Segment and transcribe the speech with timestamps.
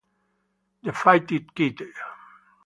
[0.81, 1.77] The Fighting Kid